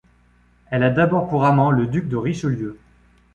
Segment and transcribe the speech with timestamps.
[0.71, 2.79] Elle a d'abord pour amant le duc de Richelieu.